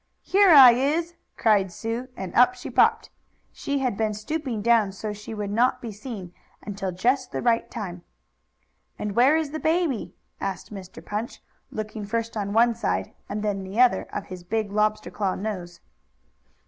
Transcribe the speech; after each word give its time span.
"Here 0.23 0.49
I 0.49 0.71
is!" 0.71 1.13
cried 1.37 1.71
Sue, 1.71 2.07
and 2.17 2.33
up 2.33 2.55
she 2.55 2.71
popped. 2.71 3.11
She 3.51 3.77
had 3.77 3.95
been 3.97 4.15
stooping 4.15 4.63
down 4.63 4.93
so 4.93 5.13
she 5.13 5.35
would 5.35 5.51
not 5.51 5.79
be 5.79 5.91
seen 5.91 6.33
until 6.63 6.91
just 6.91 7.31
the 7.31 7.39
right 7.43 7.69
time. 7.69 8.01
"And 8.97 9.15
where 9.15 9.37
is 9.37 9.51
the 9.51 9.59
baby?" 9.59 10.15
asked 10.39 10.73
Mr. 10.73 11.05
Punch, 11.05 11.39
looking 11.69 12.03
first 12.07 12.35
on 12.35 12.51
one 12.51 12.73
side 12.73 13.13
and 13.29 13.43
then 13.43 13.63
the 13.63 13.79
other, 13.79 14.07
of 14.11 14.25
his 14.25 14.43
big 14.43 14.71
lobster 14.71 15.11
claw 15.11 15.35
nose. 15.35 15.81